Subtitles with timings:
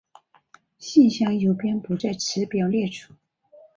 [0.79, 3.13] 信箱邮编不在此表列出。